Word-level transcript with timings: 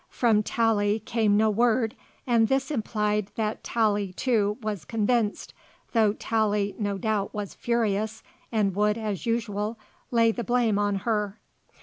From 0.09 0.41
Tallie 0.41 0.97
came 0.99 1.37
no 1.37 1.51
word, 1.51 1.95
and 2.25 2.47
this 2.47 2.71
implied 2.71 3.29
that 3.35 3.63
Tallie, 3.63 4.13
too, 4.13 4.57
was 4.63 4.83
convinced, 4.83 5.53
though 5.93 6.13
Tallie, 6.13 6.75
no 6.79 6.97
doubt, 6.97 7.35
was 7.35 7.53
furious, 7.53 8.23
and 8.51 8.73
would, 8.75 8.97
as 8.97 9.27
usual, 9.27 9.77
lay 10.09 10.31
the 10.31 10.43
blame 10.43 10.79
on 10.79 10.95
her. 11.05 11.37